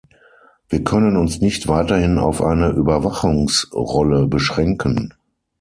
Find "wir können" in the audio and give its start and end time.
0.67-1.15